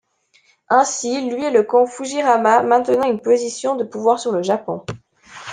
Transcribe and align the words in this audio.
Ainsi, 0.69 1.29
lui 1.29 1.43
et 1.43 1.51
le 1.51 1.61
clan 1.61 1.85
Fujiwara 1.85 2.39
maintenaient 2.63 3.07
une 3.11 3.21
position 3.21 3.75
de 3.75 3.83
pouvoir 3.83 4.19
sur 4.19 4.31
le 4.31 4.41
Japon. 4.41 4.83